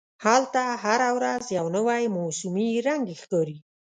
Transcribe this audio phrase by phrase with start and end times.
[0.25, 3.57] هلته هره ورځ یو نوی موسمي رنګ ښکاري.